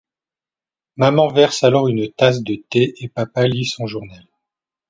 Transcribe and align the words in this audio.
Maman 0.95 1.27
verse 1.27 1.63
alors 1.63 1.87
une 1.87 2.11
tasse 2.11 2.41
de 2.41 2.55
thé 2.71 2.95
et 3.03 3.07
papa 3.07 3.45
lit 3.47 3.67
son 3.67 3.85
journal. 3.85 4.25